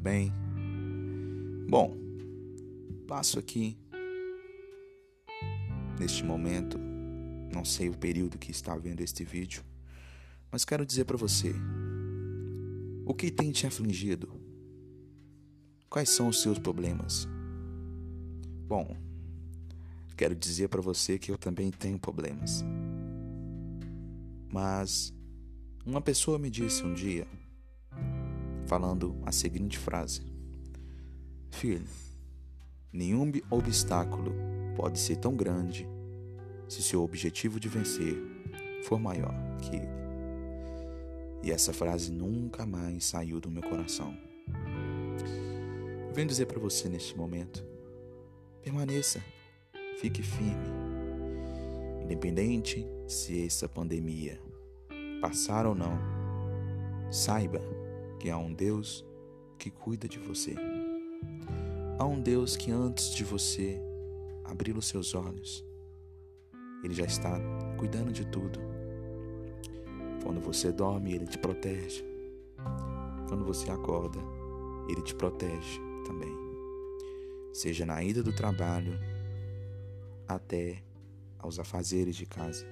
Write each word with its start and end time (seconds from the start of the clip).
bem? 0.00 0.30
Bom, 1.68 1.96
passo 3.08 3.38
aqui 3.38 3.76
neste 5.98 6.22
momento, 6.22 6.78
não 7.52 7.64
sei 7.64 7.88
o 7.88 7.96
período 7.96 8.38
que 8.38 8.50
está 8.50 8.76
vendo 8.76 9.00
este 9.00 9.24
vídeo, 9.24 9.64
mas 10.52 10.64
quero 10.64 10.84
dizer 10.86 11.04
para 11.04 11.16
você: 11.16 11.54
o 13.06 13.14
que 13.14 13.30
tem 13.30 13.50
te 13.50 13.66
afligido? 13.66 14.28
Quais 15.88 16.10
são 16.10 16.28
os 16.28 16.42
seus 16.42 16.58
problemas? 16.58 17.26
Bom, 18.68 18.96
quero 20.16 20.34
dizer 20.34 20.68
para 20.68 20.82
você 20.82 21.18
que 21.18 21.30
eu 21.32 21.38
também 21.38 21.70
tenho 21.70 21.98
problemas. 21.98 22.62
Mas 24.52 25.14
uma 25.84 26.00
pessoa 26.00 26.38
me 26.38 26.50
disse 26.50 26.84
um 26.84 26.92
dia 26.94 27.26
falando 28.66 29.16
a 29.24 29.32
seguinte 29.32 29.78
frase: 29.78 30.22
Filho, 31.50 31.84
nenhum 32.92 33.30
obstáculo 33.50 34.34
pode 34.76 34.98
ser 34.98 35.16
tão 35.16 35.34
grande 35.34 35.88
se 36.68 36.82
seu 36.82 37.02
objetivo 37.02 37.60
de 37.60 37.68
vencer 37.68 38.16
for 38.84 38.98
maior 38.98 39.34
que 39.60 39.76
ele. 39.76 39.88
E 41.42 41.50
essa 41.50 41.72
frase 41.72 42.10
nunca 42.10 42.64
mais 42.64 43.04
saiu 43.04 43.40
do 43.40 43.50
meu 43.50 43.62
coração. 43.62 44.16
Venho 46.12 46.28
dizer 46.28 46.46
para 46.46 46.58
você 46.58 46.88
neste 46.88 47.16
momento: 47.16 47.64
permaneça, 48.62 49.22
fique 50.00 50.22
firme. 50.22 50.72
Independente 52.02 52.86
se 53.06 53.46
essa 53.46 53.68
pandemia 53.68 54.40
passar 55.20 55.66
ou 55.66 55.74
não, 55.74 55.98
saiba 57.10 57.60
que 58.24 58.30
há 58.30 58.38
um 58.38 58.54
Deus 58.54 59.04
que 59.58 59.70
cuida 59.70 60.08
de 60.08 60.18
você. 60.18 60.54
Há 61.98 62.06
um 62.06 62.18
Deus 62.18 62.56
que 62.56 62.70
antes 62.70 63.14
de 63.14 63.22
você 63.22 63.78
abrir 64.42 64.74
os 64.78 64.86
seus 64.86 65.14
olhos, 65.14 65.62
Ele 66.82 66.94
já 66.94 67.04
está 67.04 67.38
cuidando 67.76 68.10
de 68.10 68.24
tudo. 68.24 68.58
Quando 70.22 70.40
você 70.40 70.72
dorme, 70.72 71.12
Ele 71.12 71.26
te 71.26 71.36
protege. 71.36 72.02
Quando 73.28 73.44
você 73.44 73.70
acorda, 73.70 74.18
Ele 74.88 75.02
te 75.02 75.14
protege 75.14 75.78
também. 76.06 76.34
Seja 77.52 77.84
na 77.84 78.02
ida 78.02 78.22
do 78.22 78.34
trabalho 78.34 78.98
até 80.26 80.82
aos 81.38 81.58
afazeres 81.58 82.16
de 82.16 82.24
casa. 82.24 82.66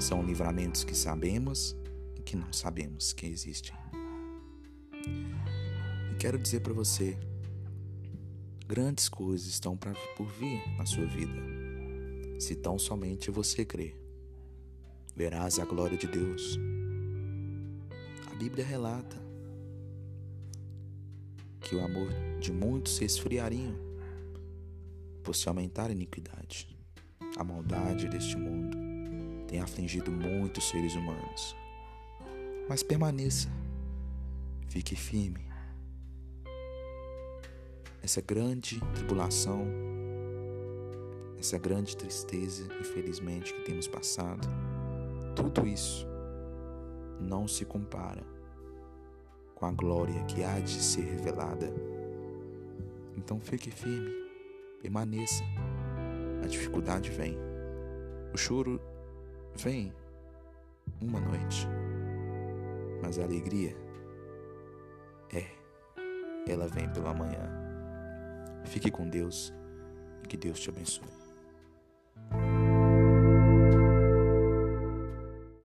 São 0.00 0.24
livramentos 0.24 0.82
que 0.82 0.96
sabemos 0.96 1.76
e 2.16 2.20
que 2.20 2.34
não 2.34 2.52
sabemos 2.52 3.12
que 3.12 3.24
existem 3.24 3.78
quero 6.18 6.38
dizer 6.38 6.60
para 6.60 6.72
você: 6.72 7.16
grandes 8.66 9.08
coisas 9.08 9.46
estão 9.46 9.76
pra, 9.76 9.92
por 10.16 10.26
vir 10.32 10.60
na 10.76 10.84
sua 10.84 11.06
vida, 11.06 11.40
se 12.38 12.54
tão 12.56 12.78
somente 12.78 13.30
você 13.30 13.64
crer. 13.64 13.96
Verás 15.14 15.58
a 15.58 15.64
glória 15.64 15.96
de 15.96 16.06
Deus. 16.06 16.58
A 18.30 18.34
Bíblia 18.34 18.64
relata 18.64 19.16
que 21.60 21.74
o 21.74 21.84
amor 21.84 22.08
de 22.40 22.52
muitos 22.52 22.96
se 22.96 23.04
esfriaria 23.04 23.74
por 25.22 25.34
se 25.34 25.48
aumentar 25.48 25.90
a 25.90 25.92
iniquidade. 25.92 26.68
A 27.36 27.44
maldade 27.44 28.08
deste 28.08 28.36
mundo 28.36 28.76
tem 29.46 29.60
afligido 29.60 30.10
muitos 30.10 30.68
seres 30.68 30.94
humanos. 30.94 31.56
Mas 32.68 32.82
permaneça, 32.82 33.48
fique 34.68 34.94
firme, 34.94 35.40
essa 38.02 38.20
grande 38.20 38.80
tribulação, 38.94 39.66
essa 41.38 41.58
grande 41.58 41.96
tristeza, 41.96 42.68
infelizmente, 42.78 43.52
que 43.52 43.62
temos 43.62 43.88
passado, 43.88 44.46
tudo 45.34 45.66
isso 45.66 46.06
não 47.20 47.48
se 47.48 47.64
compara 47.64 48.22
com 49.54 49.66
a 49.66 49.72
glória 49.72 50.22
que 50.24 50.44
há 50.44 50.60
de 50.60 50.80
ser 50.82 51.02
revelada. 51.02 51.72
Então 53.16 53.40
fique 53.40 53.70
firme, 53.70 54.12
permaneça. 54.80 55.42
A 56.44 56.46
dificuldade 56.46 57.10
vem, 57.10 57.36
o 58.32 58.36
choro 58.36 58.80
vem 59.56 59.92
uma 61.00 61.20
noite, 61.20 61.66
mas 63.02 63.18
a 63.18 63.24
alegria 63.24 63.87
ela 66.50 66.66
vem 66.68 66.88
pela 66.88 67.14
manhã. 67.14 67.48
Fique 68.64 68.90
com 68.90 69.08
Deus 69.08 69.52
e 70.22 70.26
que 70.26 70.36
Deus 70.36 70.60
te 70.60 70.70
abençoe. 70.70 71.27